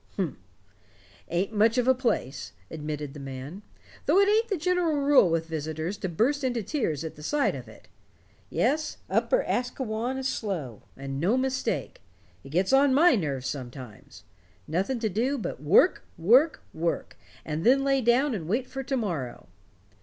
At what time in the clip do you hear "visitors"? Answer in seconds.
5.45-5.95